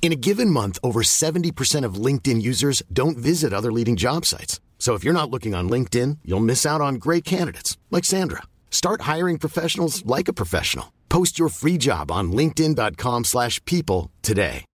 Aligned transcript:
In 0.00 0.10
a 0.10 0.16
given 0.16 0.48
month, 0.48 0.78
over 0.82 1.02
70% 1.02 1.84
of 1.84 2.02
LinkedIn 2.06 2.40
users 2.40 2.82
don't 2.90 3.18
visit 3.18 3.52
other 3.52 3.70
leading 3.70 3.94
job 3.94 4.24
sites. 4.24 4.58
So 4.78 4.94
if 4.94 5.04
you're 5.04 5.12
not 5.12 5.30
looking 5.30 5.54
on 5.54 5.68
LinkedIn, 5.68 6.20
you'll 6.24 6.40
miss 6.40 6.64
out 6.64 6.80
on 6.80 6.94
great 6.94 7.26
candidates 7.26 7.76
like 7.90 8.06
Sandra. 8.06 8.44
Start 8.70 9.02
hiring 9.02 9.38
professionals 9.38 10.06
like 10.06 10.28
a 10.28 10.32
professional. 10.32 10.94
Post 11.10 11.38
your 11.38 11.50
free 11.50 11.76
job 11.76 12.10
on 12.10 12.32
linkedin.com/people 12.32 14.10
today. 14.22 14.64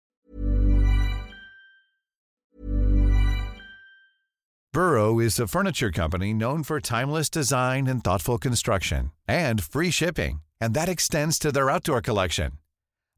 Burrow 4.74 5.20
is 5.20 5.38
a 5.38 5.46
furniture 5.46 5.92
company 5.92 6.34
known 6.34 6.64
for 6.64 6.80
timeless 6.80 7.30
design 7.30 7.86
and 7.86 8.02
thoughtful 8.02 8.38
construction 8.38 9.12
and 9.28 9.62
free 9.62 9.92
shipping, 9.92 10.40
and 10.60 10.74
that 10.74 10.88
extends 10.88 11.38
to 11.38 11.52
their 11.52 11.70
outdoor 11.70 12.00
collection. 12.02 12.58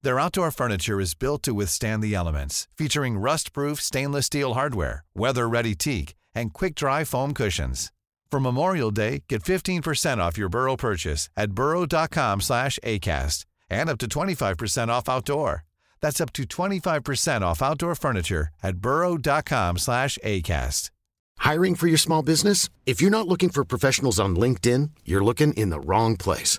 Their 0.03 0.21
outdoor 0.21 0.51
furniture 0.51 1.01
is 1.01 1.15
built 1.15 1.43
to 1.45 1.55
withstand 1.55 2.03
the 2.03 2.15
elements, 2.15 2.69
featuring 2.77 3.19
rust-proof 3.19 3.81
stainless 3.81 4.27
steel 4.27 4.55
hardware, 4.55 5.05
weather-ready 5.15 5.75
teak, 5.75 6.15
and 6.35 6.53
quick-dry 6.53 7.05
foam 7.05 7.35
cushions. 7.35 7.93
For 8.31 8.41
Memorial 8.41 8.91
Day, 8.91 9.25
get 9.29 9.43
15% 9.43 10.19
off 10.19 10.37
your 10.39 10.49
Burrow 10.49 10.77
purchase 10.77 11.29
at 11.37 11.53
burrow.com 11.53 12.41
slash 12.41 12.79
ACAST 12.83 13.45
and 13.71 13.89
up 13.89 13.99
to 13.99 14.07
25% 14.07 14.89
off 14.89 15.09
outdoor. 15.09 15.65
That's 16.01 16.21
up 16.21 16.33
to 16.35 16.43
25% 16.45 17.41
off 17.43 17.63
outdoor 17.63 17.95
furniture 17.95 18.49
at 18.63 18.77
burrow.com 18.77 19.79
slash 19.79 20.19
ACAST. 20.23 20.91
Hiring 21.39 21.75
for 21.75 21.87
your 21.87 21.99
small 21.99 22.23
business? 22.23 22.69
If 22.85 23.01
you're 23.01 23.11
not 23.11 23.29
looking 23.29 23.51
for 23.51 23.65
professionals 23.65 24.21
on 24.21 24.37
LinkedIn, 24.37 24.91
you're 25.05 25.25
looking 25.25 25.53
in 25.55 25.71
the 25.71 25.81
wrong 25.81 26.17
place. 26.17 26.59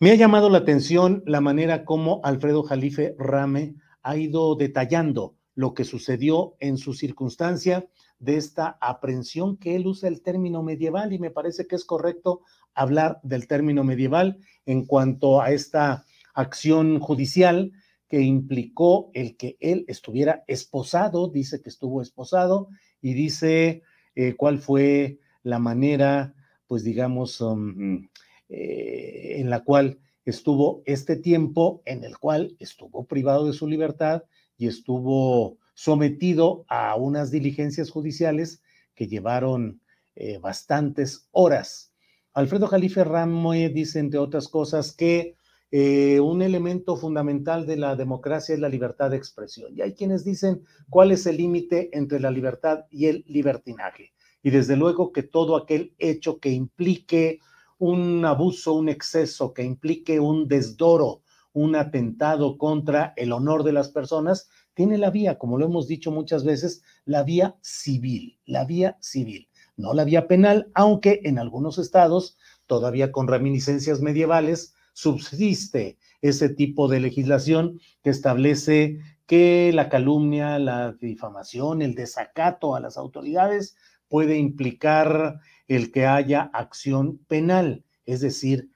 me 0.00 0.10
ha 0.10 0.14
llamado 0.14 0.48
la 0.48 0.58
atención 0.58 1.22
la 1.26 1.42
manera 1.42 1.84
como 1.84 2.22
Alfredo 2.24 2.62
Jalife 2.62 3.14
Rame 3.18 3.74
ha 4.02 4.16
ido 4.16 4.54
detallando 4.54 5.36
lo 5.54 5.74
que 5.74 5.84
sucedió 5.84 6.54
en 6.58 6.78
su 6.78 6.94
circunstancia 6.94 7.86
de 8.18 8.38
esta 8.38 8.78
aprehensión 8.80 9.58
que 9.58 9.76
él 9.76 9.86
usa 9.86 10.08
el 10.08 10.22
término 10.22 10.62
medieval 10.62 11.12
y 11.12 11.18
me 11.18 11.30
parece 11.30 11.66
que 11.66 11.76
es 11.76 11.84
correcto 11.84 12.40
hablar 12.72 13.20
del 13.22 13.46
término 13.46 13.84
medieval 13.84 14.38
en 14.64 14.86
cuanto 14.86 15.42
a 15.42 15.50
esta 15.50 16.06
acción 16.32 16.98
judicial 16.98 17.72
que 18.08 18.22
implicó 18.22 19.10
el 19.12 19.36
que 19.36 19.58
él 19.60 19.84
estuviera 19.86 20.44
esposado, 20.46 21.28
dice 21.28 21.60
que 21.60 21.68
estuvo 21.68 22.00
esposado 22.00 22.68
y 23.02 23.12
dice 23.12 23.82
eh, 24.14 24.34
cuál 24.34 24.60
fue 24.60 25.18
la 25.42 25.58
manera, 25.58 26.34
pues 26.66 26.84
digamos, 26.84 27.42
um, 27.42 28.08
eh, 28.50 29.36
en 29.38 29.48
la 29.48 29.60
cual 29.60 30.00
estuvo 30.24 30.82
este 30.84 31.14
tiempo 31.14 31.82
en 31.86 32.02
el 32.02 32.18
cual 32.18 32.56
estuvo 32.58 33.06
privado 33.06 33.46
de 33.46 33.52
su 33.52 33.68
libertad 33.68 34.24
y 34.58 34.66
estuvo 34.66 35.58
sometido 35.74 36.64
a 36.68 36.96
unas 36.96 37.30
diligencias 37.30 37.90
judiciales 37.90 38.60
que 38.94 39.06
llevaron 39.06 39.80
eh, 40.16 40.38
bastantes 40.38 41.28
horas. 41.30 41.92
Alfredo 42.32 42.66
Jalife 42.66 43.04
Ramoy 43.04 43.68
dice, 43.68 44.00
entre 44.00 44.18
otras 44.18 44.48
cosas, 44.48 44.92
que 44.92 45.36
eh, 45.70 46.18
un 46.18 46.42
elemento 46.42 46.96
fundamental 46.96 47.64
de 47.64 47.76
la 47.76 47.94
democracia 47.94 48.54
es 48.54 48.60
la 48.60 48.68
libertad 48.68 49.10
de 49.10 49.16
expresión. 49.16 49.72
Y 49.76 49.82
hay 49.82 49.94
quienes 49.94 50.24
dicen 50.24 50.64
cuál 50.88 51.12
es 51.12 51.24
el 51.26 51.36
límite 51.36 51.88
entre 51.96 52.18
la 52.18 52.32
libertad 52.32 52.86
y 52.90 53.06
el 53.06 53.24
libertinaje. 53.28 54.12
Y 54.42 54.50
desde 54.50 54.76
luego 54.76 55.12
que 55.12 55.22
todo 55.22 55.56
aquel 55.56 55.94
hecho 55.98 56.40
que 56.40 56.50
implique 56.50 57.38
un 57.80 58.24
abuso, 58.26 58.74
un 58.74 58.90
exceso, 58.90 59.54
que 59.54 59.64
implique 59.64 60.20
un 60.20 60.46
desdoro, 60.46 61.22
un 61.54 61.74
atentado 61.74 62.58
contra 62.58 63.14
el 63.16 63.32
honor 63.32 63.64
de 63.64 63.72
las 63.72 63.88
personas, 63.88 64.48
tiene 64.74 64.98
la 64.98 65.10
vía, 65.10 65.38
como 65.38 65.58
lo 65.58 65.64
hemos 65.64 65.88
dicho 65.88 66.12
muchas 66.12 66.44
veces, 66.44 66.82
la 67.06 67.22
vía 67.22 67.56
civil, 67.62 68.38
la 68.44 68.66
vía 68.66 68.98
civil, 69.00 69.48
no 69.76 69.94
la 69.94 70.04
vía 70.04 70.28
penal, 70.28 70.70
aunque 70.74 71.22
en 71.24 71.38
algunos 71.38 71.78
estados, 71.78 72.36
todavía 72.66 73.12
con 73.12 73.28
reminiscencias 73.28 74.02
medievales, 74.02 74.74
subsiste 74.92 75.98
ese 76.20 76.50
tipo 76.50 76.86
de 76.86 77.00
legislación 77.00 77.80
que 78.02 78.10
establece 78.10 78.98
que 79.26 79.70
la 79.72 79.88
calumnia, 79.88 80.58
la 80.58 80.92
difamación, 80.92 81.80
el 81.80 81.94
desacato 81.94 82.76
a 82.76 82.80
las 82.80 82.98
autoridades 82.98 83.74
puede 84.10 84.36
implicar 84.36 85.40
el 85.68 85.92
que 85.92 86.04
haya 86.04 86.50
acción 86.52 87.18
penal, 87.28 87.84
es 88.04 88.20
decir, 88.20 88.68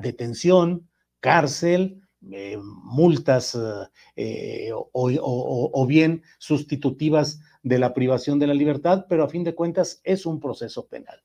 detención, 0.00 0.88
cárcel, 1.20 2.00
eh, 2.32 2.58
multas 2.84 3.56
eh, 4.16 4.70
o, 4.72 5.86
bien 5.86 6.22
sustitutivas 6.38 7.40
de 7.62 7.78
la 7.78 7.92
privación 7.92 8.38
de 8.38 8.46
la 8.46 8.54
libertad, 8.54 9.06
pero 9.08 9.22
a 9.22 9.28
fin 9.28 9.44
de 9.44 9.54
cuentas 9.54 10.00
es 10.02 10.26
un 10.26 10.40
proceso 10.40 10.86
penal. 10.86 11.22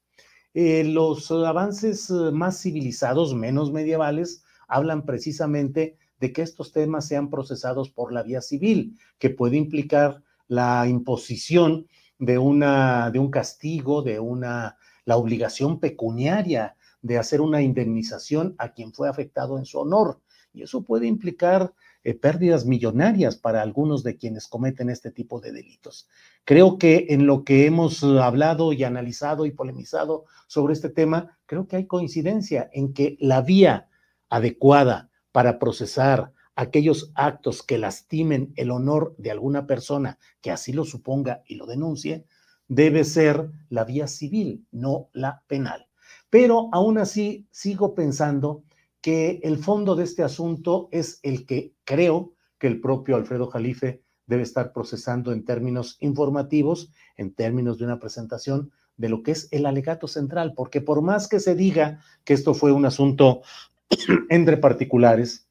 Eh, 0.53 0.83
los 0.83 1.31
avances 1.31 2.09
más 2.11 2.61
civilizados, 2.61 3.33
menos 3.33 3.71
medievales, 3.71 4.43
hablan 4.67 5.05
precisamente 5.05 5.97
de 6.19 6.33
que 6.33 6.41
estos 6.41 6.71
temas 6.71 7.07
sean 7.07 7.29
procesados 7.29 7.89
por 7.89 8.11
la 8.11 8.23
vía 8.23 8.41
civil, 8.41 8.97
que 9.17 9.29
puede 9.29 9.57
implicar 9.57 10.23
la 10.47 10.87
imposición 10.87 11.87
de, 12.19 12.37
una, 12.37 13.11
de 13.11 13.19
un 13.19 13.29
castigo, 13.29 14.01
de 14.01 14.19
una, 14.19 14.77
la 15.05 15.17
obligación 15.17 15.79
pecuniaria 15.79 16.75
de 17.01 17.17
hacer 17.17 17.41
una 17.41 17.61
indemnización 17.61 18.55
a 18.57 18.73
quien 18.73 18.93
fue 18.93 19.07
afectado 19.07 19.57
en 19.57 19.65
su 19.65 19.79
honor 19.79 20.19
y 20.55 20.63
eso 20.63 20.83
puede 20.83 21.05
implicar 21.05 21.73
eh, 22.03 22.13
pérdidas 22.13 22.65
millonarias 22.65 23.35
para 23.35 23.61
algunos 23.61 24.03
de 24.03 24.15
quienes 24.15 24.47
cometen 24.47 24.89
este 24.89 25.11
tipo 25.11 25.41
de 25.41 25.51
delitos. 25.51 26.07
Creo 26.45 26.77
que 26.77 27.07
en 27.09 27.27
lo 27.27 27.43
que 27.43 27.65
hemos 27.65 28.03
hablado 28.03 28.71
y 28.71 28.83
analizado 28.83 29.45
y 29.45 29.51
polemizado 29.51 30.25
sobre 30.47 30.73
este 30.73 30.89
tema, 30.89 31.37
creo 31.45 31.67
que 31.67 31.75
hay 31.75 31.85
coincidencia 31.85 32.69
en 32.73 32.93
que 32.93 33.17
la 33.19 33.41
vía 33.41 33.89
adecuada 34.29 35.09
para 35.31 35.59
procesar 35.59 36.31
aquellos 36.55 37.11
actos 37.15 37.63
que 37.63 37.77
lastimen 37.77 38.53
el 38.55 38.71
honor 38.71 39.15
de 39.17 39.31
alguna 39.31 39.67
persona 39.67 40.17
que 40.41 40.51
así 40.51 40.73
lo 40.73 40.85
suponga 40.85 41.43
y 41.45 41.55
lo 41.55 41.65
denuncie, 41.65 42.25
debe 42.67 43.03
ser 43.03 43.51
la 43.69 43.83
vía 43.83 44.07
civil, 44.07 44.65
no 44.71 45.09
la 45.13 45.43
penal. 45.47 45.87
Pero 46.29 46.69
aún 46.71 46.97
así 46.97 47.47
sigo 47.51 47.93
pensando 47.93 48.63
que 49.01 49.39
el 49.43 49.59
fondo 49.59 49.95
de 49.95 50.03
este 50.03 50.23
asunto 50.23 50.89
es 50.91 51.19
el 51.21 51.45
que 51.45 51.75
creo 51.83 52.33
que 52.57 52.67
el 52.67 52.79
propio 52.81 53.15
Alfredo 53.15 53.47
Jalife 53.47 54.01
debe 54.25 54.41
estar 54.41 54.73
procesando 54.73 55.31
en 55.31 55.45
términos 55.45 55.97
informativos, 55.99 56.91
en 57.15 57.33
términos 57.33 57.77
de 57.77 57.85
una 57.85 57.99
presentación 57.99 58.71
de 58.97 59.09
lo 59.09 59.21
que 59.21 59.31
es 59.31 59.47
el 59.51 59.65
alegato 59.65 60.07
central, 60.07 60.53
porque 60.55 60.81
por 60.81 61.01
más 61.01 61.27
que 61.27 61.39
se 61.39 61.53
diga 61.53 61.99
que 62.23 62.33
esto 62.33 62.53
fue 62.53 62.71
un 62.71 62.85
asunto 62.85 63.41
entre 64.29 64.57
particulares 64.57 65.44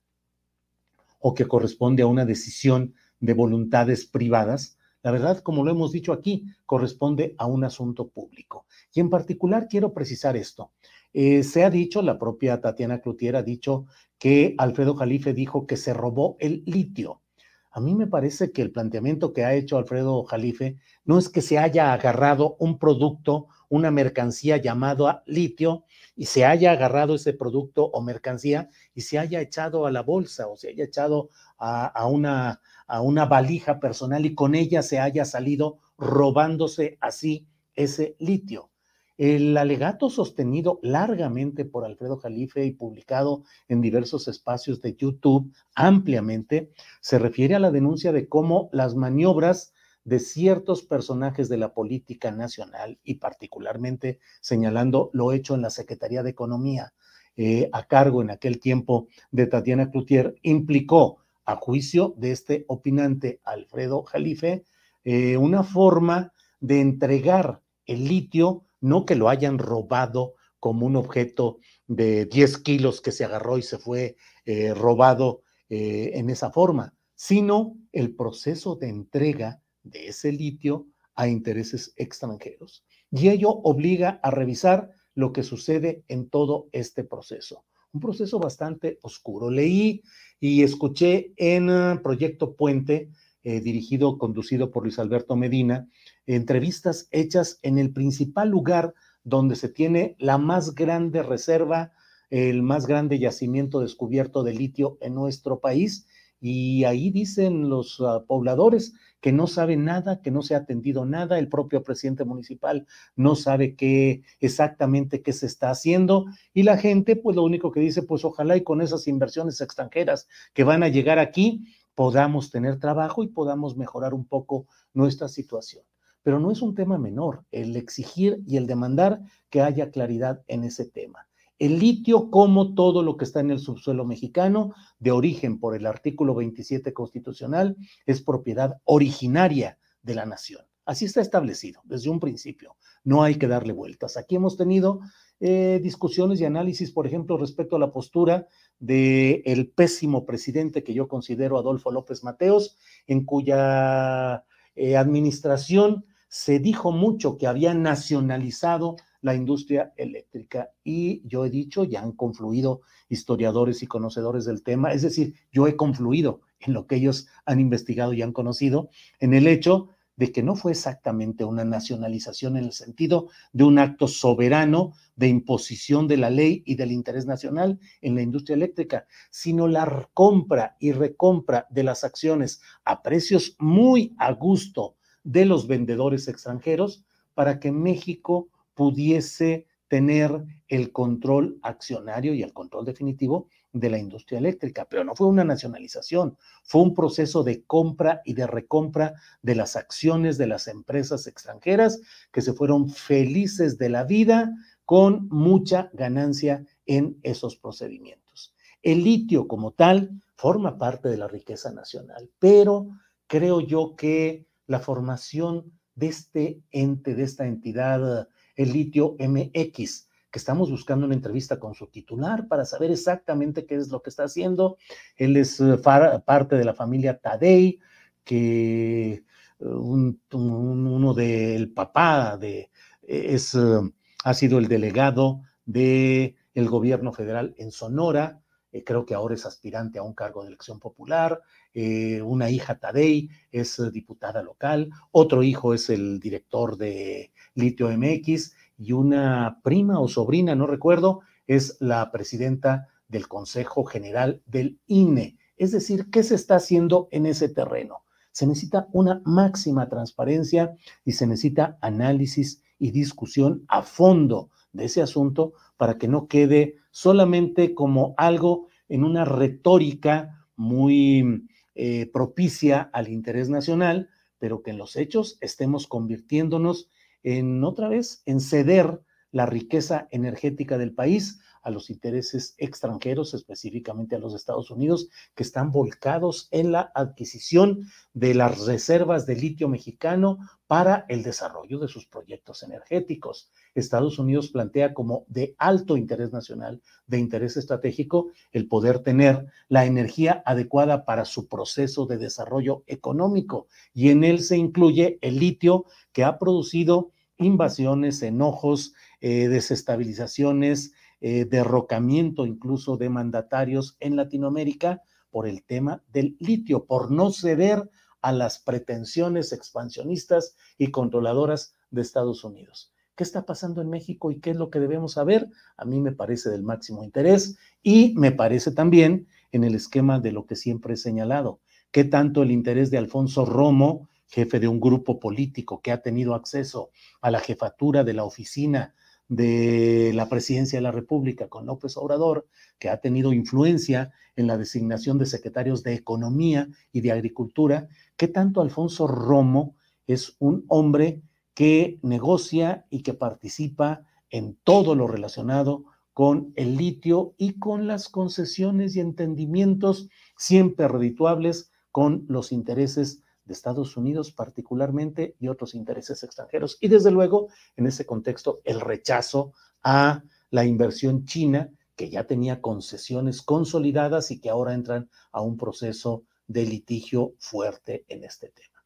o 1.27 1.33
que 1.33 1.47
corresponde 1.47 2.03
a 2.03 2.07
una 2.07 2.27
decisión 2.27 2.93
de 3.19 3.33
voluntades 3.33 4.05
privadas, 4.05 4.77
la 5.03 5.11
verdad, 5.11 5.39
como 5.39 5.65
lo 5.65 5.71
hemos 5.71 5.91
dicho 5.91 6.13
aquí, 6.13 6.45
corresponde 6.67 7.35
a 7.39 7.47
un 7.47 7.65
asunto 7.65 8.11
público. 8.11 8.67
Y 8.93 9.01
en 9.01 9.09
particular 9.09 9.67
quiero 9.67 9.95
precisar 9.95 10.37
esto. 10.37 10.73
Eh, 11.15 11.43
se 11.43 11.65
ha 11.65 11.71
dicho, 11.71 12.03
la 12.03 12.19
propia 12.19 12.61
Tatiana 12.61 13.01
Cloutier 13.01 13.37
ha 13.37 13.43
dicho 13.43 13.87
que 14.19 14.55
Alfredo 14.59 14.97
Jalife 14.97 15.33
dijo 15.33 15.67
que 15.67 15.79
se 15.79 15.95
robó 15.95 16.37
el 16.41 16.63
litio. 16.67 17.23
A 17.71 17.81
mí 17.81 17.95
me 17.95 18.07
parece 18.07 18.53
que 18.53 18.61
el 18.61 18.71
planteamiento 18.71 19.33
que 19.33 19.45
ha 19.45 19.55
hecho 19.55 19.79
Alfredo 19.79 20.25
Jalife 20.25 20.77
no 21.07 21.17
es 21.19 21.31
que 21.31 21.41
se 21.41 21.57
haya 21.57 21.95
agarrado 21.95 22.57
un 22.59 22.79
producto, 22.79 23.47
una 23.75 23.91
mercancía 23.91 24.57
llamado 24.57 25.23
litio, 25.27 25.85
y 26.17 26.27
se 26.27 26.45
haya 26.45 26.73
agarrado 26.73 27.15
ese 27.15 27.33
producto 27.33 27.87
o 27.87 28.01
mercancía 28.01 28.71
y 28.95 29.03
se 29.03 29.19
haya 29.19 29.41
echado 29.41 29.87
a 29.87 29.91
la 29.91 30.03
bolsa 30.03 30.47
o 30.49 30.57
se 30.57 30.69
haya 30.69 30.85
echado 30.85 31.31
a, 31.59 32.07
una, 32.07 32.61
a 32.87 33.01
una 33.01 33.25
valija 33.25 33.81
personal 33.81 34.25
y 34.25 34.35
con 34.35 34.55
ella 34.55 34.83
se 34.83 35.01
haya 35.01 35.25
salido 35.25 35.79
robándose 35.99 36.99
así 37.01 37.47
ese 37.75 38.17
litio. 38.19 38.71
El 39.17 39.57
alegato 39.57 40.11
sostenido 40.11 40.81
largamente 40.83 41.65
por 41.65 41.85
Alfredo 41.85 42.17
Jalife 42.17 42.65
y 42.65 42.73
publicado 42.73 43.45
en 43.69 43.81
diversos 43.81 44.27
espacios 44.27 44.81
de 44.81 44.97
YouTube 44.97 45.53
ampliamente 45.77 46.73
se 47.01 47.19
refiere 47.19 47.55
a 47.55 47.61
la 47.61 47.71
denuncia 47.71 48.13
de 48.13 48.29
cómo 48.29 48.69
las 48.73 48.97
maniobras 48.97 49.73
de 50.05 50.21
ciertos 50.21 50.83
personajes 50.83 51.49
de 51.49 51.57
la 51.57 51.73
política 51.73 52.31
nacional 52.31 52.99
y 53.03 53.15
particularmente 53.15 54.21
señalando 54.41 55.11
lo 55.13 55.33
hecho 55.33 55.55
en 55.55 55.63
la 55.63 55.71
Secretaría 55.71 56.23
de 56.23 56.31
Economía 56.31 56.93
eh, 57.37 57.69
a 57.73 57.85
cargo 57.87 58.23
en 58.23 58.31
aquel 58.31 58.61
tiempo 58.61 59.09
de 59.33 59.47
Tatiana 59.47 59.91
Cloutier 59.91 60.37
implicó 60.43 61.19
a 61.47 61.57
juicio 61.57 62.15
de 62.17 62.33
este 62.33 62.65
opinante 62.69 63.41
Alfredo 63.45 64.03
Jalife 64.05 64.65
eh, 65.05 65.37
una 65.37 65.65
forma 65.65 66.33
de 66.61 66.81
entregar 66.81 67.61
el 67.87 68.05
litio 68.05 68.65
no 68.81 69.05
que 69.05 69.17
lo 69.17 69.29
hayan 69.31 69.59
robado 69.59 70.35
como 70.61 70.87
un 70.87 70.97
objeto 70.97 71.59
de 71.87 72.27
10 72.27 72.59
kilos 72.59 73.01
que 73.01 73.13
se 73.13 73.25
agarró 73.25 73.59
y 73.59 73.63
se 73.63 73.79
fue 73.79 74.17
eh, 74.45 74.73
robado 74.75 75.43
en 75.77 76.31
esa 76.31 76.53
forma, 76.53 76.95
sino 77.17 77.75
el 77.91 78.15
proceso 78.15 78.77
de 78.77 78.91
entrega 78.91 79.64
de 79.85 80.09
ese 80.09 80.33
litio 80.33 80.89
a 81.15 81.29
intereses 81.29 81.93
extranjeros. 81.97 82.85
Y 83.11 83.29
ello 83.29 83.51
obliga 83.51 84.19
a 84.23 84.31
revisar 84.31 84.91
lo 85.15 85.33
que 85.33 85.43
sucede 85.43 86.05
en 86.09 86.29
todo 86.29 86.69
este 86.73 87.05
proceso. 87.05 87.65
Un 87.93 88.01
proceso 88.01 88.41
bastante 88.41 88.99
oscuro. 89.03 89.51
Leí 89.51 90.03
y 90.41 90.65
escuché 90.65 91.33
en 91.37 91.71
uh, 91.71 92.03
Proyecto 92.03 92.57
Puente, 92.57 93.11
eh, 93.45 93.61
dirigido, 93.61 94.19
conducido 94.19 94.71
por 94.71 94.83
Luis 94.83 94.99
Alberto 94.99 95.37
Medina, 95.37 95.89
entrevistas 96.27 97.09
hechas 97.13 97.61
en 97.63 97.79
el 97.79 97.93
principal 97.93 98.49
lugar 98.49 98.95
donde 99.23 99.55
se 99.55 99.69
tiene 99.69 100.17
la 100.19 100.39
más 100.39 100.75
grande 100.75 101.23
reserva, 101.23 101.93
el 102.31 102.63
más 102.63 102.87
grande 102.87 103.19
yacimiento 103.19 103.81
descubierto 103.81 104.43
de 104.43 104.55
litio 104.55 104.99
en 105.01 105.15
nuestro 105.15 105.61
país. 105.61 106.07
Y 106.41 106.85
ahí 106.85 107.11
dicen 107.11 107.69
los 107.69 108.01
uh, 108.01 108.25
pobladores 108.27 108.95
que 109.25 109.33
no 109.33 109.47
saben 109.47 109.87
nada, 109.87 110.21
que 110.21 110.31
no 110.31 110.43
se 110.43 110.55
ha 110.55 110.59
atendido 110.59 111.07
nada, 111.07 111.39
el 111.39 111.49
propio 111.49 111.83
presidente 111.83 112.27
municipal 112.27 112.87
no 113.17 113.37
sabe 113.37 113.75
qué 113.75 114.23
exactamente 114.39 115.23
qué 115.23 115.33
se 115.33 115.47
está 115.47 115.71
haciendo 115.71 116.27
y 116.53 116.63
la 116.63 116.77
gente 116.77 117.17
pues 117.17 117.35
lo 117.35 117.43
único 117.43 117.73
que 117.73 117.81
dice 117.81 118.03
pues 118.03 118.23
ojalá 118.23 118.55
y 118.55 118.63
con 118.63 118.83
esas 118.83 119.09
inversiones 119.09 119.63
extranjeras 119.63 120.29
que 120.53 120.63
van 120.63 120.83
a 120.83 120.89
llegar 120.89 121.19
aquí 121.19 121.65
podamos 121.95 122.51
tener 122.51 122.79
trabajo 122.79 123.23
y 123.23 123.29
podamos 123.29 123.79
mejorar 123.79 124.13
un 124.13 124.27
poco 124.27 124.67
nuestra 124.93 125.29
situación 125.29 125.85
pero 126.23 126.39
no 126.39 126.51
es 126.51 126.61
un 126.61 126.75
tema 126.75 126.99
menor 126.99 127.47
el 127.51 127.77
exigir 127.77 128.43
y 128.47 128.59
el 128.59 128.67
demandar 128.67 129.23
que 129.49 129.63
haya 129.63 129.91
claridad 129.91 130.43
en 130.49 130.65
ese 130.65 130.85
tema. 130.85 131.29
El 131.59 131.79
litio, 131.79 132.31
como 132.31 132.75
todo 132.75 133.03
lo 133.03 133.17
que 133.17 133.25
está 133.25 133.41
en 133.41 133.51
el 133.51 133.59
subsuelo 133.59 134.05
mexicano, 134.05 134.75
de 134.99 135.13
origen 135.13 135.61
por 135.61 135.77
el 135.77 135.87
artículo 135.87 136.35
27 136.35 136.93
constitucional, 136.93 137.77
es 138.07 138.23
propiedad 138.23 138.81
originaria 138.85 139.79
de 140.03 140.15
la 140.15 140.27
nación. 140.27 140.65
Así 140.87 141.07
está 141.07 141.21
establecido 141.21 141.81
desde 141.85 142.11
un 142.11 142.21
principio. 142.21 142.77
No 143.05 143.23
hay 143.23 143.37
que 143.37 143.49
darle 143.49 143.73
vueltas. 143.73 144.17
Aquí 144.17 144.37
hemos 144.37 144.57
tenido 144.57 145.01
eh, 145.41 145.81
discusiones 145.83 146.41
y 146.41 146.45
análisis, 146.45 146.91
por 146.91 147.07
ejemplo, 147.07 147.39
respecto 147.39 147.77
a 147.77 147.79
la 147.79 147.93
postura 147.93 148.47
del 148.79 149.43
el 149.47 149.71
pésimo 149.71 150.27
presidente 150.27 150.85
que 150.85 150.93
yo 150.93 151.09
considero 151.09 151.59
Adolfo 151.59 151.91
López 151.91 152.23
Mateos, 152.23 152.77
en 153.07 153.25
cuya 153.25 154.45
eh, 154.75 154.97
administración 154.97 156.05
se 156.29 156.59
dijo 156.59 156.93
mucho 156.93 157.39
que 157.39 157.47
había 157.47 157.75
nacionalizado 157.75 158.97
la 159.25 159.35
industria 159.35 159.95
eléctrica 159.97 160.71
y 160.85 161.27
yo 161.27 161.47
he 161.47 161.51
dicho, 161.51 161.85
ya 161.85 162.03
han 162.03 162.13
confluido 162.13 162.83
historiadores 163.09 163.83
y 163.83 163.87
conocedores 163.87 164.45
del 164.45 164.63
tema, 164.63 164.93
es 164.93 165.01
decir, 165.01 165.35
yo 165.51 165.67
he 165.67 165.77
confluido 165.77 166.43
en 166.61 166.75
lo 166.75 166.87
que 166.87 166.97
ellos 166.97 167.27
han 167.47 167.59
investigado 167.59 168.13
y 168.13 168.21
han 168.21 168.33
conocido, 168.33 168.91
en 169.21 169.33
el 169.33 169.47
hecho 169.47 169.89
de 170.17 170.31
que 170.31 170.43
no 170.43 170.57
fue 170.57 170.73
exactamente 170.73 171.43
una 171.43 171.65
nacionalización 171.65 172.59
en 172.59 172.65
el 172.65 172.73
sentido 172.73 173.31
de 173.55 173.65
un 173.65 173.79
acto 173.79 174.09
soberano 174.09 174.93
de 175.17 175.29
imposición 175.29 176.07
de 176.07 176.19
la 176.19 176.29
ley 176.29 176.63
y 176.67 176.75
del 176.75 176.93
interés 176.93 177.25
nacional 177.25 177.81
en 178.03 178.17
la 178.17 178.23
industria 178.23 178.57
eléctrica, 178.57 179.07
sino 179.31 179.69
la 179.69 180.11
compra 180.13 180.77
y 180.79 180.93
recompra 180.93 181.67
de 181.71 181.83
las 181.83 182.05
acciones 182.05 182.61
a 182.85 183.03
precios 183.03 183.57
muy 183.59 184.15
a 184.19 184.33
gusto 184.33 184.97
de 185.23 185.47
los 185.47 185.67
vendedores 185.67 186.29
extranjeros 186.29 187.07
para 187.33 187.59
que 187.59 187.73
México 187.73 188.51
pudiese 188.75 189.67
tener 189.89 190.45
el 190.69 190.93
control 190.93 191.59
accionario 191.63 192.35
y 192.35 192.43
el 192.43 192.53
control 192.53 192.85
definitivo 192.85 193.49
de 193.73 193.91
la 193.91 193.99
industria 193.99 194.39
eléctrica, 194.39 194.87
pero 194.89 195.05
no 195.05 195.15
fue 195.15 195.27
una 195.27 195.45
nacionalización, 195.45 196.37
fue 196.63 196.83
un 196.83 196.95
proceso 196.95 197.43
de 197.43 197.65
compra 197.65 198.23
y 198.25 198.35
de 198.35 198.47
recompra 198.47 199.15
de 199.43 199.55
las 199.55 199.77
acciones 199.77 200.39
de 200.39 200.47
las 200.47 200.69
empresas 200.69 201.27
extranjeras 201.27 202.01
que 202.33 202.41
se 202.41 202.53
fueron 202.53 202.89
felices 202.89 203.77
de 203.79 203.89
la 203.89 204.05
vida 204.05 204.53
con 204.85 205.29
mucha 205.29 205.91
ganancia 205.93 206.65
en 206.87 207.19
esos 207.23 207.57
procedimientos. 207.57 208.55
El 208.83 209.03
litio 209.03 209.49
como 209.49 209.73
tal 209.73 210.23
forma 210.37 210.79
parte 210.79 211.09
de 211.09 211.17
la 211.17 211.29
riqueza 211.29 211.73
nacional, 211.73 212.31
pero 212.39 212.89
creo 213.27 213.61
yo 213.61 213.97
que 213.97 214.47
la 214.67 214.79
formación 214.79 215.73
de 215.95 216.07
este 216.07 216.61
ente, 216.71 217.15
de 217.15 217.23
esta 217.23 217.47
entidad, 217.47 218.29
el 218.57 218.73
litio 218.73 219.17
MX, 219.19 220.09
que 220.31 220.39
estamos 220.39 220.71
buscando 220.71 221.07
una 221.07 221.15
entrevista 221.15 221.61
con 221.61 221.75
su 221.75 221.87
titular 221.87 222.49
para 222.49 222.65
saber 222.65 222.91
exactamente 222.91 223.67
qué 223.67 223.77
es 223.77 223.91
lo 223.91 224.03
que 224.03 224.11
está 224.11 224.25
haciendo. 224.25 224.79
Él 225.17 225.37
es 225.37 225.61
eh, 225.61 225.79
parte 225.79 226.57
de 226.57 226.65
la 226.65 226.75
familia 226.75 227.21
Tadei, 227.21 227.79
que 228.25 229.13
eh, 229.13 229.25
uno 229.61 231.15
del 231.15 231.73
papá 231.73 232.37
de, 232.37 232.71
es, 233.03 233.55
eh, 233.55 233.81
ha 234.25 234.35
sido 234.35 234.59
el 234.59 234.69
delegado 234.69 235.43
del 235.65 236.37
el 236.55 236.69
gobierno 236.69 237.13
federal 237.13 237.55
en 237.59 237.71
Sonora, 237.71 238.41
creo 238.85 239.07
que 239.07 239.15
ahora 239.15 239.35
es 239.35 239.47
aspirante 239.47 240.01
a 240.01 240.03
un 240.03 240.15
cargo 240.15 240.43
de 240.43 240.49
elección 240.49 240.81
popular, 240.81 241.41
eh, 241.75 242.23
una 242.23 242.51
hija 242.51 242.79
Tadei 242.79 243.29
es 243.51 243.83
diputada 243.93 244.43
local, 244.43 244.91
otro 245.11 245.43
hijo 245.43 245.75
es 245.75 245.91
el 245.91 246.21
director 246.21 246.77
de 246.77 247.33
Litio 247.55 247.89
MX 247.91 248.55
y 248.79 248.93
una 248.93 249.61
prima 249.63 250.01
o 250.01 250.09
sobrina, 250.09 250.55
no 250.55 250.67
recuerdo, 250.67 251.21
es 251.47 251.77
la 251.81 252.11
presidenta 252.13 252.89
del 253.09 253.29
Consejo 253.29 253.85
General 253.85 254.41
del 254.47 254.79
INE. 254.87 255.37
Es 255.57 255.73
decir, 255.73 256.11
¿qué 256.11 256.23
se 256.23 256.37
está 256.37 256.57
haciendo 256.57 257.09
en 257.11 257.27
ese 257.27 257.49
terreno? 257.49 258.05
Se 258.33 258.47
necesita 258.47 258.89
una 258.93 259.21
máxima 259.25 259.89
transparencia 259.89 260.75
y 261.05 261.13
se 261.13 261.27
necesita 261.27 261.79
análisis 261.81 262.63
y 262.79 262.91
discusión 262.91 263.65
a 263.69 263.83
fondo 263.83 264.51
de 264.73 264.87
ese 264.87 265.03
asunto 265.03 265.53
para 265.77 265.99
que 265.99 266.09
no 266.09 266.27
quede 266.27 266.77
solamente 266.91 267.75
como 267.75 268.15
algo 268.17 268.69
en 268.89 269.05
una 269.05 269.25
retórica 269.25 270.47
muy 270.57 271.47
eh, 271.75 272.11
propicia 272.13 272.83
al 272.93 273.09
interés 273.09 273.49
nacional, 273.49 274.09
pero 274.39 274.63
que 274.63 274.71
en 274.71 274.79
los 274.79 274.97
hechos 274.97 275.39
estemos 275.41 275.87
convirtiéndonos 275.87 276.89
en 277.23 277.65
otra 277.65 277.89
vez 277.89 278.23
en 278.27 278.41
ceder 278.41 279.01
la 279.31 279.47
riqueza 279.47 280.07
energética 280.11 280.79
del 280.79 280.95
país 280.95 281.41
a 281.65 281.71
los 281.71 281.91
intereses 281.91 282.55
extranjeros, 282.59 283.35
específicamente 283.35 284.15
a 284.15 284.19
los 284.19 284.35
Estados 284.35 284.71
Unidos, 284.71 285.09
que 285.35 285.43
están 285.43 285.73
volcados 285.73 286.49
en 286.51 286.71
la 286.71 286.93
adquisición 286.95 287.89
de 288.13 288.35
las 288.35 288.65
reservas 288.67 289.27
de 289.27 289.37
litio 289.37 289.69
mexicano 289.69 290.39
para 290.67 291.07
el 291.09 291.23
desarrollo 291.23 291.79
de 291.79 291.89
sus 291.89 292.07
proyectos 292.07 292.63
energéticos. 292.63 293.51
Estados 293.75 294.19
Unidos 294.19 294.51
plantea 294.51 294.95
como 294.95 295.25
de 295.29 295.55
alto 295.59 295.97
interés 295.97 296.33
nacional, 296.33 296.81
de 297.07 297.19
interés 297.19 297.57
estratégico, 297.57 298.31
el 298.53 298.69
poder 298.69 299.01
tener 299.01 299.47
la 299.69 299.87
energía 299.87 300.43
adecuada 300.47 301.05
para 301.05 301.25
su 301.25 301.49
proceso 301.49 302.07
de 302.07 302.19
desarrollo 302.19 302.85
económico 302.87 303.67
y 303.93 304.11
en 304.11 304.25
él 304.25 304.41
se 304.41 304.57
incluye 304.57 305.19
el 305.23 305.39
litio 305.39 305.87
que 306.13 306.25
ha 306.25 306.39
producido 306.39 307.11
invasiones, 307.39 308.23
enojos, 308.23 308.95
eh, 309.21 309.49
desestabilizaciones, 309.49 310.93
eh, 311.21 311.45
derrocamiento 311.45 312.47
incluso 312.47 312.97
de 312.97 313.09
mandatarios 313.09 313.97
en 314.01 314.17
Latinoamérica 314.17 315.03
por 315.31 315.49
el 315.49 315.65
tema 315.65 316.03
del 316.13 316.37
litio, 316.39 316.87
por 316.87 317.11
no 317.11 317.31
ceder 317.33 317.91
a 318.21 318.33
las 318.33 318.59
pretensiones 318.59 319.53
expansionistas 319.53 320.57
y 320.79 320.91
controladoras 320.91 321.75
de 321.91 322.03
Estados 322.03 322.45
Unidos. 322.45 322.93
¿Qué 323.17 323.23
está 323.23 323.47
pasando 323.47 323.81
en 323.81 323.91
México 323.91 324.31
y 324.31 324.41
qué 324.41 324.51
es 324.51 324.57
lo 324.57 324.71
que 324.71 324.81
debemos 324.81 325.13
saber? 325.13 325.49
A 325.77 325.85
mí 325.85 326.01
me 326.01 326.13
parece 326.13 326.51
del 326.51 326.63
máximo 326.63 327.05
interés 327.05 327.57
y 327.83 328.15
me 328.17 328.33
parece 328.33 328.73
también 328.73 329.29
en 329.53 329.63
el 329.63 329.75
esquema 329.75 330.19
de 330.19 330.33
lo 330.33 330.47
que 330.47 330.57
siempre 330.57 330.95
he 330.95 330.97
señalado, 330.97 331.61
qué 331.93 332.03
tanto 332.05 332.43
el 332.43 332.51
interés 332.51 332.91
de 332.91 332.99
Alfonso 332.99 333.45
Romo, 333.45 334.09
jefe 334.27 334.59
de 334.59 334.67
un 334.67 334.81
grupo 334.81 335.21
político 335.21 335.81
que 335.81 335.93
ha 335.93 336.03
tenido 336.03 336.35
acceso 336.35 336.91
a 337.21 337.31
la 337.31 337.39
jefatura 337.39 338.03
de 338.03 338.15
la 338.15 338.25
oficina 338.25 338.95
de 339.29 340.13
la 340.15 340.29
presidencia 340.29 340.79
de 340.79 340.83
la 340.83 340.93
República 340.93 341.49
con 341.49 341.67
López 341.67 341.97
Obrador, 341.97 342.47
que 342.79 342.91
ha 342.91 343.01
tenido 343.01 343.33
influencia 343.33 344.13
en 344.37 344.47
la 344.47 344.59
designación 344.59 345.19
de 345.19 345.27
secretarios 345.27 345.83
de 345.83 345.95
Economía 345.95 346.69
y 346.93 347.01
de 347.01 347.13
Agricultura, 347.13 347.89
que 348.17 348.29
tanto 348.29 348.61
Alfonso 348.61 349.07
Romo 349.07 349.77
es 350.07 350.37
un 350.39 350.65
hombre 350.69 351.23
que 351.55 351.99
negocia 352.03 352.87
y 352.91 353.03
que 353.03 353.15
participa 353.15 354.05
en 354.31 354.59
todo 354.65 354.95
lo 354.95 355.07
relacionado 355.07 355.85
con 356.13 356.53
el 356.57 356.77
litio 356.77 357.35
y 357.39 357.59
con 357.59 357.87
las 357.87 358.09
concesiones 358.09 358.95
y 358.95 359.01
entendimientos 359.01 360.09
siempre 360.37 360.87
redituables 360.89 361.71
con 361.91 362.25
los 362.29 362.53
intereses 362.53 363.24
de 363.45 363.53
Estados 363.53 363.97
Unidos 363.97 364.33
particularmente 364.33 365.37
y 365.39 365.49
otros 365.49 365.75
intereses 365.75 366.23
extranjeros. 366.23 366.79
Y 366.81 366.89
desde 366.89 367.11
luego, 367.11 367.49
en 367.77 367.87
ese 367.87 368.07
contexto, 368.07 368.61
el 368.65 368.81
rechazo 368.81 369.53
a 369.83 370.23
la 370.51 370.65
inversión 370.65 371.25
china, 371.25 371.71
que 371.97 372.11
ya 372.11 372.25
tenía 372.25 372.61
concesiones 372.61 373.43
consolidadas 373.43 374.31
y 374.31 374.41
que 374.41 374.51
ahora 374.51 374.75
entran 374.75 375.09
a 375.33 375.41
un 375.41 375.57
proceso 375.57 376.25
de 376.47 376.65
litigio 376.67 377.35
fuerte 377.39 378.05
en 378.09 378.25
este 378.25 378.49
tema. 378.49 378.85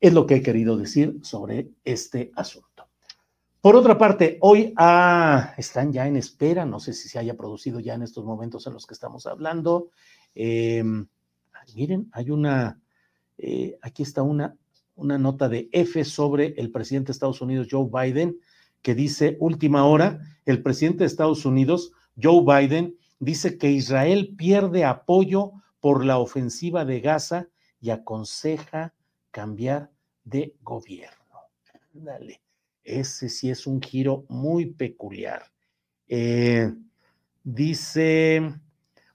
Es 0.00 0.12
lo 0.12 0.26
que 0.26 0.36
he 0.36 0.42
querido 0.42 0.76
decir 0.76 1.20
sobre 1.22 1.70
este 1.84 2.32
asunto. 2.34 2.88
Por 3.60 3.76
otra 3.76 3.96
parte, 3.96 4.38
hoy 4.40 4.74
ah, 4.76 5.54
están 5.56 5.92
ya 5.92 6.08
en 6.08 6.16
espera, 6.16 6.66
no 6.66 6.80
sé 6.80 6.92
si 6.92 7.08
se 7.08 7.20
haya 7.20 7.36
producido 7.36 7.78
ya 7.78 7.94
en 7.94 8.02
estos 8.02 8.24
momentos 8.24 8.66
en 8.66 8.72
los 8.72 8.86
que 8.86 8.94
estamos 8.94 9.24
hablando. 9.26 9.90
Em, 10.34 11.06
miren, 11.76 12.08
hay 12.12 12.30
una 12.30 12.81
eh, 13.38 13.78
aquí 13.82 14.02
está 14.02 14.22
una, 14.22 14.56
una 14.94 15.18
nota 15.18 15.48
de 15.48 15.68
F 15.72 16.04
sobre 16.04 16.54
el 16.56 16.70
presidente 16.70 17.08
de 17.08 17.12
Estados 17.12 17.40
Unidos, 17.40 17.68
Joe 17.70 17.88
Biden, 17.92 18.38
que 18.82 18.94
dice, 18.94 19.36
última 19.40 19.84
hora, 19.84 20.20
el 20.44 20.62
presidente 20.62 21.00
de 21.00 21.06
Estados 21.06 21.44
Unidos, 21.46 21.92
Joe 22.20 22.42
Biden, 22.42 22.96
dice 23.18 23.56
que 23.56 23.70
Israel 23.70 24.34
pierde 24.36 24.84
apoyo 24.84 25.52
por 25.80 26.04
la 26.04 26.18
ofensiva 26.18 26.84
de 26.84 27.00
Gaza 27.00 27.48
y 27.80 27.90
aconseja 27.90 28.94
cambiar 29.30 29.90
de 30.24 30.54
gobierno. 30.62 31.16
Dale, 31.92 32.42
ese 32.84 33.28
sí 33.28 33.50
es 33.50 33.66
un 33.66 33.80
giro 33.80 34.24
muy 34.28 34.66
peculiar. 34.66 35.42
Eh, 36.08 36.72
dice, 37.42 38.54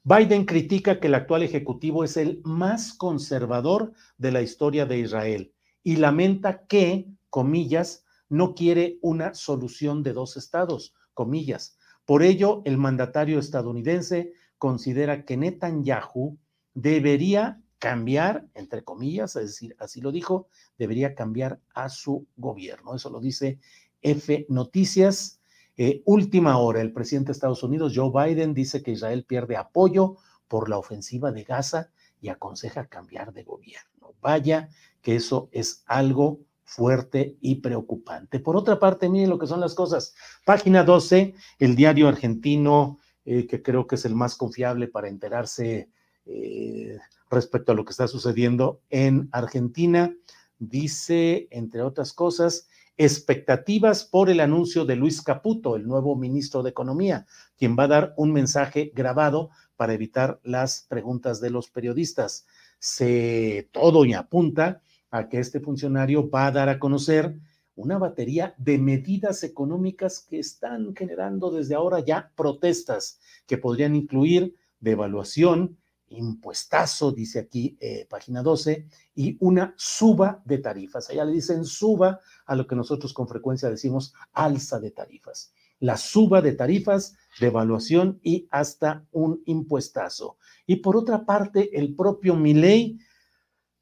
Biden 0.10 0.46
critica 0.46 1.02
que 1.02 1.08
el 1.08 1.16
actual 1.16 1.44
ejecutivo 1.44 2.06
es 2.06 2.16
el 2.16 2.40
más 2.46 2.94
conservador 2.94 3.92
de 4.18 4.32
la 4.32 4.42
historia 4.42 4.86
de 4.86 5.00
Israel 5.00 5.54
y 5.84 5.98
lamenta 5.98 6.66
que, 6.66 7.10
comillas, 7.30 8.06
no 8.30 8.56
quiere 8.56 9.00
una 9.02 9.34
solución 9.34 10.04
de 10.04 10.14
dos 10.14 10.38
estados, 10.38 10.94
comillas. 11.14 11.78
Por 12.06 12.24
ello, 12.24 12.62
el 12.64 12.78
mandatario 12.78 13.38
estadounidense 13.38 14.32
considera 14.58 15.26
que 15.26 15.36
Netanyahu 15.36 16.38
debería 16.74 17.62
cambiar, 17.78 18.48
entre 18.54 18.86
comillas, 18.86 19.36
es 19.36 19.48
decir, 19.48 19.76
así 19.78 20.00
lo 20.00 20.14
dijo, 20.14 20.48
debería 20.78 21.16
cambiar 21.16 21.60
a 21.74 21.90
su 21.90 22.26
gobierno. 22.38 22.96
Eso 22.96 23.10
lo 23.10 23.20
dice 23.20 23.60
F 24.02 24.46
Noticias 24.48 25.37
eh, 25.77 26.01
última 26.05 26.57
hora, 26.57 26.81
el 26.81 26.91
presidente 26.91 27.27
de 27.27 27.34
Estados 27.34 27.63
Unidos, 27.63 27.93
Joe 27.96 28.12
Biden, 28.12 28.53
dice 28.53 28.81
que 28.81 28.91
Israel 28.91 29.24
pierde 29.24 29.57
apoyo 29.57 30.17
por 30.48 30.69
la 30.69 30.77
ofensiva 30.77 31.31
de 31.31 31.43
Gaza 31.43 31.91
y 32.19 32.29
aconseja 32.29 32.88
cambiar 32.88 33.31
de 33.31 33.43
gobierno. 33.43 34.15
Vaya 34.22 34.69
que 35.01 35.15
eso 35.15 35.50
es 35.51 35.84
algo 35.86 36.39
fuerte 36.63 37.38
y 37.39 37.55
preocupante. 37.55 38.39
Por 38.39 38.57
otra 38.57 38.79
parte, 38.79 39.07
miren 39.07 39.29
lo 39.29 39.39
que 39.39 39.48
son 39.48 39.62
las 39.62 39.74
cosas. 39.74 40.15
Página 40.46 40.84
12, 40.84 41.34
el 41.60 41.75
diario 41.75 42.07
argentino, 42.07 43.00
eh, 43.24 43.46
que 43.46 43.62
creo 43.62 43.88
que 43.88 43.96
es 43.96 44.05
el 44.05 44.15
más 44.15 44.36
confiable 44.36 44.88
para 44.88 45.07
enterarse 45.07 45.89
eh, 46.25 46.98
respecto 47.29 47.72
a 47.72 47.75
lo 47.75 47.86
que 47.86 47.91
está 47.91 48.07
sucediendo 48.07 48.81
en 48.89 49.29
Argentina, 49.31 50.13
dice, 50.60 51.48
entre 51.52 51.82
otras 51.82 52.14
cosas, 52.14 52.68
expectativas 52.98 54.04
por 54.04 54.30
el 54.30 54.40
anuncio 54.40 54.84
de 54.84 54.96
Luis 54.96 55.22
Caputo, 55.22 55.76
el 55.76 55.88
nuevo 55.88 56.16
ministro 56.16 56.64
de 56.64 56.72
Economía, 56.72 57.28
quien 57.58 57.76
va 57.78 57.84
a 57.84 57.88
dar 57.88 58.14
un 58.18 58.34
mensaje 58.34 58.92
grabado 58.94 59.52
para 59.76 59.94
evitar 59.94 60.40
las 60.44 60.86
preguntas 60.90 61.40
de 61.40 61.52
los 61.52 61.70
periodistas. 61.70 62.48
Se 62.80 63.70
todo 63.72 64.04
y 64.06 64.14
apunta 64.14 64.82
a 65.12 65.30
que 65.30 65.40
este 65.40 65.60
funcionario 65.60 66.30
va 66.30 66.48
a 66.48 66.52
dar 66.52 66.70
a 66.70 66.80
conocer 66.80 67.36
una 67.76 68.00
batería 68.00 68.56
de 68.58 68.80
medidas 68.80 69.44
económicas 69.44 70.20
que 70.20 70.40
están 70.40 70.96
generando 70.96 71.52
desde 71.52 71.76
ahora 71.76 72.00
ya 72.00 72.32
protestas 72.36 73.20
que 73.46 73.60
podrían 73.60 73.96
incluir 73.96 74.56
devaluación, 74.80 75.78
impuestazo, 76.10 77.12
dice 77.12 77.40
aquí 77.40 77.78
eh, 77.80 78.08
página 78.10 78.42
12, 78.42 78.88
y 79.16 79.38
una 79.40 79.74
suba 79.78 80.42
de 80.46 80.60
tarifas. 80.60 81.10
Allá 81.10 81.26
le 81.26 81.34
dicen 81.34 81.66
suba 81.66 82.20
a 82.46 82.56
lo 82.56 82.68
que 82.68 82.76
nosotros 82.76 83.14
con 83.14 83.28
frecuencia 83.28 83.70
decimos 83.70 84.14
alza 84.34 84.80
de 84.80 84.92
tarifas. 84.92 85.54
La 85.80 85.98
suba 85.98 86.42
de 86.42 86.54
tarifas, 86.54 87.16
devaluación 87.40 88.20
y 88.24 88.48
hasta 88.50 89.06
un 89.12 89.42
impuestazo. 89.46 90.38
Y 90.66 90.78
por 90.78 90.98
otra 90.98 91.26
parte, 91.26 91.78
el 91.78 91.96
propio 91.96 92.36
Milei, 92.36 93.00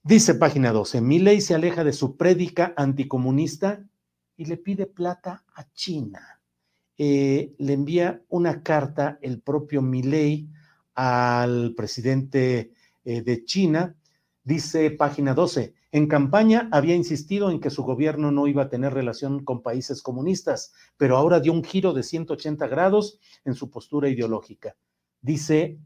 dice 0.03 0.35
página 0.35 0.71
12, 0.71 1.01
Milei 1.01 1.41
se 1.41 1.55
aleja 1.55 1.83
de 1.83 1.93
su 1.93 2.17
prédica 2.17 2.73
anticomunista 2.75 3.85
y 4.35 4.45
le 4.45 4.57
pide 4.57 4.87
plata 4.87 5.45
a 5.53 5.71
China. 5.71 6.41
Eh, 6.97 7.53
le 7.57 7.73
envía 7.73 8.21
una 8.29 8.63
carta 8.63 9.19
el 9.21 9.41
propio 9.41 9.81
Milei 9.81 10.49
al 10.95 11.73
presidente 11.75 12.71
eh, 13.03 13.21
de 13.21 13.45
China. 13.45 13.95
Dice 14.43 14.91
página 14.91 15.33
12, 15.33 15.73
en 15.91 16.07
campaña 16.07 16.69
había 16.71 16.95
insistido 16.95 17.49
en 17.49 17.59
que 17.59 17.69
su 17.69 17.83
gobierno 17.83 18.31
no 18.31 18.47
iba 18.47 18.63
a 18.63 18.69
tener 18.69 18.93
relación 18.93 19.43
con 19.43 19.61
países 19.61 20.01
comunistas, 20.01 20.73
pero 20.97 21.17
ahora 21.17 21.39
dio 21.39 21.53
un 21.53 21.63
giro 21.63 21.93
de 21.93 22.03
180 22.03 22.67
grados 22.67 23.19
en 23.45 23.55
su 23.55 23.69
postura 23.69 24.09
ideológica. 24.09 24.75
Dice, 25.21 25.79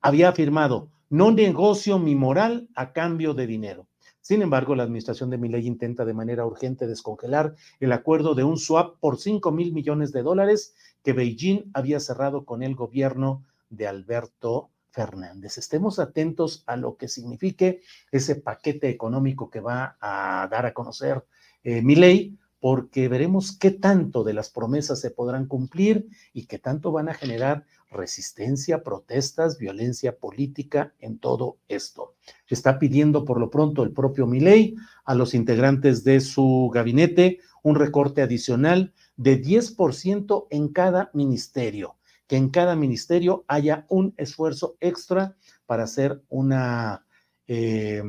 había 0.00 0.28
afirmado, 0.28 0.90
no 1.08 1.30
negocio 1.30 1.98
mi 1.98 2.14
moral 2.14 2.68
a 2.74 2.92
cambio 2.92 3.34
de 3.34 3.46
dinero. 3.46 3.88
Sin 4.20 4.42
embargo, 4.42 4.74
la 4.74 4.84
administración 4.84 5.30
de 5.30 5.38
Milei 5.38 5.66
intenta 5.66 6.04
de 6.04 6.14
manera 6.14 6.46
urgente 6.46 6.86
descongelar 6.86 7.54
el 7.80 7.92
acuerdo 7.92 8.34
de 8.34 8.44
un 8.44 8.58
swap 8.58 8.98
por 8.98 9.18
5 9.18 9.52
mil 9.52 9.72
millones 9.72 10.12
de 10.12 10.22
dólares 10.22 10.74
que 11.02 11.12
Beijing 11.12 11.70
había 11.74 12.00
cerrado 12.00 12.44
con 12.44 12.62
el 12.62 12.74
gobierno 12.74 13.44
de 13.76 13.86
Alberto 13.86 14.70
Fernández. 14.94 15.58
Estemos 15.58 15.98
atentos 15.98 16.62
a 16.66 16.76
lo 16.76 16.96
que 16.96 17.08
signifique 17.08 17.82
ese 18.12 18.36
paquete 18.36 18.88
económico 18.88 19.50
que 19.50 19.60
va 19.60 19.96
a 20.00 20.46
dar 20.50 20.66
a 20.66 20.72
conocer 20.72 21.24
eh, 21.64 21.82
mi 21.82 21.96
ley, 21.96 22.38
porque 22.60 23.08
veremos 23.08 23.58
qué 23.58 23.72
tanto 23.72 24.24
de 24.24 24.32
las 24.32 24.48
promesas 24.48 25.00
se 25.00 25.10
podrán 25.10 25.46
cumplir 25.46 26.06
y 26.32 26.46
qué 26.46 26.58
tanto 26.58 26.92
van 26.92 27.08
a 27.08 27.14
generar 27.14 27.66
resistencia, 27.90 28.82
protestas, 28.82 29.58
violencia 29.58 30.16
política 30.16 30.94
en 30.98 31.18
todo 31.18 31.58
esto. 31.68 32.14
Está 32.48 32.78
pidiendo 32.78 33.24
por 33.24 33.38
lo 33.38 33.50
pronto 33.50 33.82
el 33.82 33.92
propio 33.92 34.26
Milei 34.26 34.76
a 35.04 35.14
los 35.14 35.34
integrantes 35.34 36.04
de 36.04 36.20
su 36.20 36.70
gabinete 36.72 37.40
un 37.62 37.74
recorte 37.74 38.22
adicional 38.22 38.94
de 39.16 39.42
10% 39.42 40.46
en 40.50 40.68
cada 40.68 41.10
ministerio 41.14 41.96
que 42.26 42.36
en 42.36 42.48
cada 42.50 42.76
ministerio 42.76 43.44
haya 43.48 43.86
un 43.88 44.14
esfuerzo 44.16 44.76
extra 44.80 45.36
para 45.66 45.84
hacer 45.84 46.22
una, 46.28 47.04
eh, 47.46 48.02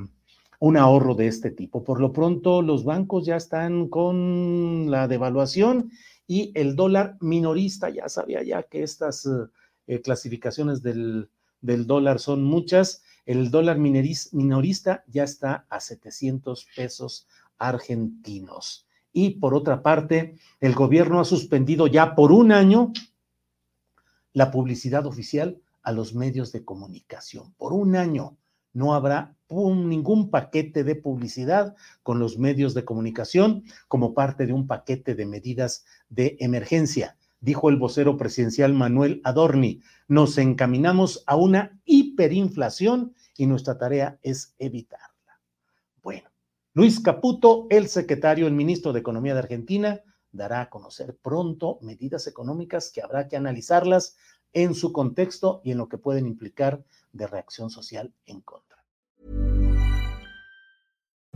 un 0.60 0.78
ahorro 0.78 1.16
de 1.16 1.28
este 1.28 1.52
tipo. 1.52 1.84
Por 1.84 2.00
lo 2.00 2.14
pronto, 2.14 2.62
los 2.62 2.84
bancos 2.84 3.26
ya 3.26 3.36
están 3.36 3.90
con 3.90 4.90
la 4.90 5.08
devaluación 5.08 5.92
y 6.28 6.52
el 6.56 6.76
dólar 6.76 7.18
minorista, 7.22 7.90
ya 7.90 8.10
sabía 8.10 8.44
ya 8.44 8.64
que 8.64 8.84
estas 8.84 9.30
eh, 9.88 10.02
clasificaciones 10.02 10.82
del, 10.82 11.30
del, 11.62 11.86
dólar 11.86 12.20
son 12.20 12.44
muchas, 12.44 13.04
el 13.26 13.52
dólar 13.52 13.78
minorista 13.78 15.04
ya 15.08 15.24
está 15.24 15.66
a 15.70 15.80
700 15.80 16.68
pesos 16.76 17.28
argentinos. 17.58 18.88
Y 19.14 19.32
por 19.40 19.54
otra 19.54 19.82
parte, 19.82 20.36
el 20.60 20.74
gobierno 20.74 21.20
ha 21.20 21.26
suspendido 21.26 21.88
ya 21.88 22.16
por 22.16 22.32
un 22.32 22.52
año 22.52 22.92
la 24.36 24.52
publicidad 24.52 25.06
oficial 25.06 25.62
a 25.82 25.94
los 25.94 26.14
medios 26.14 26.52
de 26.52 26.66
comunicación. 26.66 27.54
Por 27.58 27.72
un 27.72 27.96
año 27.96 28.38
no 28.74 28.94
habrá 28.94 29.34
ningún 29.50 30.30
paquete 30.30 30.84
de 30.84 30.96
publicidad 30.96 31.74
con 32.04 32.20
los 32.20 32.38
medios 32.38 32.74
de 32.74 32.84
comunicación 32.84 33.64
como 33.88 34.14
parte 34.14 34.46
de 34.46 34.52
un 34.52 34.68
paquete 34.68 35.16
de 35.16 35.26
medidas 35.26 35.86
de 36.10 36.36
emergencia, 36.42 37.16
dijo 37.40 37.70
el 37.70 37.78
vocero 37.78 38.18
presidencial 38.18 38.74
Manuel 38.74 39.22
Adorni. 39.24 39.82
Nos 40.10 40.38
encaminamos 40.38 41.24
a 41.28 41.38
una 41.38 41.80
hiperinflación 41.86 43.16
y 43.38 43.46
nuestra 43.46 43.78
tarea 43.78 44.20
es 44.22 44.54
evitarla. 44.60 45.40
Bueno, 46.04 46.30
Luis 46.74 47.00
Caputo, 47.00 47.68
el 47.70 47.88
secretario, 47.88 48.48
el 48.48 48.54
ministro 48.54 48.92
de 48.92 49.00
Economía 49.00 49.34
de 49.34 49.40
Argentina, 49.40 50.02
dará 50.36 50.62
a 50.62 50.70
conocer 50.70 51.18
pronto 51.18 51.80
medidas 51.82 52.28
económicas 52.28 52.92
que 52.92 53.02
habrá 53.02 53.28
que 53.28 53.38
analizarlas 53.38 54.16
en 54.54 54.74
su 54.74 54.92
contexto 54.94 55.62
y 55.64 55.72
en 55.72 55.78
lo 55.78 55.90
que 55.90 55.98
pueden 55.98 56.28
implicar 56.28 56.84
de 57.12 57.28
reacción 57.28 57.70
social 57.70 58.14
en 58.26 58.42
contra. 58.42 58.84